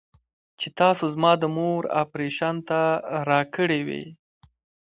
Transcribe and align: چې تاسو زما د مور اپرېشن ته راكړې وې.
چې 0.59 0.67
تاسو 0.79 1.03
زما 1.15 1.31
د 1.39 1.43
مور 1.55 1.81
اپرېشن 2.03 2.55
ته 2.69 2.79
راكړې 3.29 3.81
وې. 3.87 4.03